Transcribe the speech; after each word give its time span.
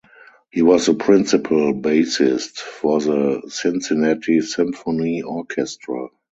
He 0.49 0.63
was 0.63 0.87
the 0.87 0.95
principal 0.95 1.75
bassist 1.75 2.57
for 2.57 2.99
the 2.99 3.43
Cincinnati 3.49 4.41
Symphony 4.41 5.21
Orchestra. 5.21 6.07